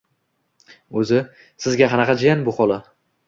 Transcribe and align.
–O‘zi, 1.01 1.19
sizga 1.65 1.91
qanaqa 1.93 2.17
jiyan 2.23 2.41
bu 2.51 2.57
bola? 2.61 2.81